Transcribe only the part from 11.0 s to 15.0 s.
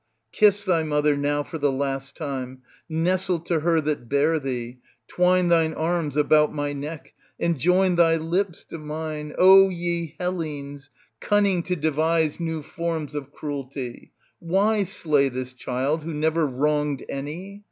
cimning to devise new forms of cruelty, why